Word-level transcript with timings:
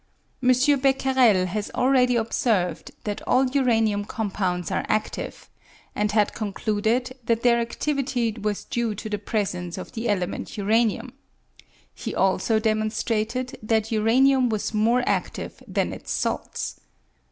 M. 0.41 0.49
Becquerel 0.79 1.45
had 1.45 1.69
already 1.75 2.15
observed 2.15 2.89
that 3.03 3.21
all 3.27 3.45
uranium 3.47 4.03
compounds 4.03 4.71
are 4.71 4.83
adive, 4.89 5.47
and 5.95 6.11
had 6.11 6.33
concluded 6.33 7.15
that 7.23 7.43
their 7.43 7.63
adivity 7.63 8.41
was 8.41 8.63
due 8.63 8.95
to 8.95 9.07
the 9.11 9.19
presence 9.19 9.77
of 9.77 9.91
the 9.91 10.09
element 10.09 10.57
uranium; 10.57 11.13
he 11.93 12.15
also 12.15 12.57
demonstrated 12.57 13.59
that 13.61 13.91
uranium 13.91 14.49
was 14.49 14.73
more 14.73 15.03
adive 15.03 15.61
than 15.67 15.93
its 15.93 16.09
salts. 16.11 16.79